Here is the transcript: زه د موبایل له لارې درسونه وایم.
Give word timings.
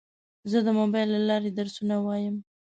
زه 0.51 0.57
د 0.65 0.67
موبایل 0.79 1.07
له 1.15 1.19
لارې 1.29 1.49
درسونه 1.59 1.95
وایم. 2.05 2.35